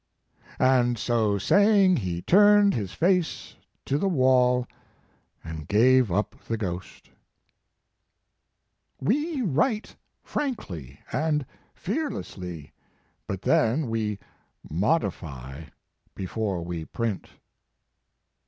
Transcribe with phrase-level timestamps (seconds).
[0.57, 3.53] "And so saying, he turned his face
[3.85, 4.65] to the wall
[5.43, 7.11] and gave up the ghost."
[8.99, 11.45] "We write frankly and
[11.75, 12.73] fearlessly,
[13.27, 14.17] but then we
[14.67, 15.65] modify
[16.15, 17.29] before we print."